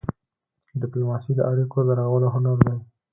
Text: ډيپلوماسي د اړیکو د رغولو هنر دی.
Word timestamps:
ډيپلوماسي 0.81 1.31
د 1.35 1.39
اړیکو 1.51 1.77
د 1.87 1.89
رغولو 1.99 2.27
هنر 2.35 2.57
دی. 2.65 2.77